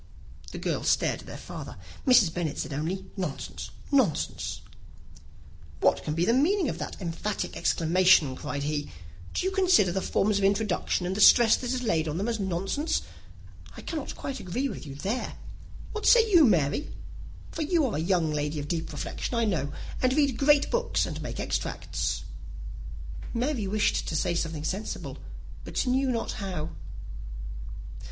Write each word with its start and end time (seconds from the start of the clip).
The 0.51 0.57
girls 0.57 0.89
stared 0.89 1.19
at 1.21 1.25
their 1.27 1.37
father. 1.37 1.77
Mrs. 2.07 2.33
Bennet 2.33 2.57
said 2.57 2.73
only, 2.73 3.05
"Nonsense, 3.15 3.69
nonsense!" 3.91 4.61
"What 5.79 6.03
can 6.03 6.15
be 6.15 6.25
the 6.25 6.33
meaning 6.33 6.69
of 6.69 6.79
that 6.79 6.99
emphatic 6.99 7.55
exclamation?" 7.55 8.35
cried 8.35 8.63
he. 8.63 8.89
"Do 9.35 9.45
you 9.45 9.51
consider 9.51 9.91
the 9.91 10.01
forms 10.01 10.39
of 10.39 10.43
introduction, 10.43 11.05
and 11.05 11.15
the 11.15 11.21
stress 11.21 11.55
that 11.57 11.71
is 11.71 11.83
laid 11.83 12.07
on 12.07 12.17
them, 12.17 12.27
as 12.27 12.39
nonsense? 12.39 13.03
I 13.77 13.81
cannot 13.81 14.15
quite 14.15 14.39
agree 14.39 14.67
with 14.67 14.87
you 14.87 14.95
there. 14.95 15.35
What 15.91 16.07
say 16.07 16.27
you, 16.31 16.45
Mary? 16.45 16.89
For 17.51 17.61
you 17.61 17.85
are 17.85 17.95
a 17.95 17.99
young 17.99 18.31
lady 18.33 18.59
of 18.59 18.67
deep 18.67 18.91
reflection, 18.91 19.35
I 19.35 19.45
know, 19.45 19.71
and 20.01 20.13
read 20.13 20.35
great 20.35 20.71
books, 20.71 21.05
and 21.05 21.21
make 21.21 21.39
extracts." 21.39 22.23
Mary 23.35 23.67
wished 23.67 24.07
to 24.07 24.15
say 24.15 24.33
something 24.33 24.63
very 24.63 24.69
sensible, 24.71 25.19
but 25.63 25.85
knew 25.85 26.09
not 26.11 26.31
how. 26.31 26.71